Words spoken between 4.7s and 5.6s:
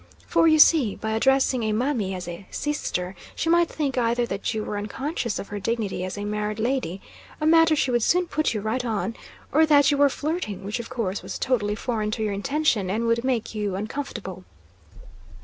unconscious of her